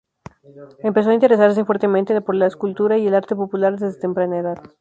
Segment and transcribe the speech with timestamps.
[0.79, 4.59] Empezó a interesarse fuertemente por la escultura y el arte popular desde temprana edad.